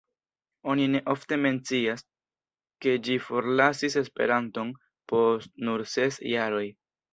[0.73, 2.03] Oni ne ofte mencias,
[2.87, 4.75] ke ĝi forlasis Esperanton
[5.15, 6.67] post nur ses jaroj.